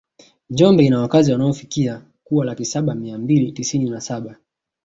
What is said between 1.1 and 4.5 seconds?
wanaofikia kuwa laki saba mia mbili tisini na saba